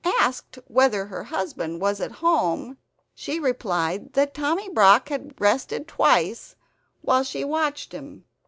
Asked 0.19 0.57
whether 0.67 1.05
her 1.05 1.25
husband 1.25 1.79
was 1.79 2.01
at 2.01 2.11
home 2.25 2.79
she 3.13 3.39
replied 3.39 4.13
that 4.13 4.33
Tommy 4.33 4.67
Brock 4.67 5.09
had 5.09 5.39
rested 5.39 5.87
twice 5.87 6.55
while 7.01 7.23
she 7.23 7.43
watched 7.43 7.91
him. 7.91 8.25